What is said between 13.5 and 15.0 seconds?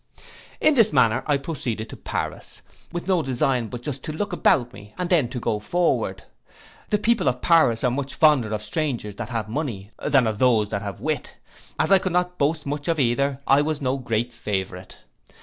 was no great favourite.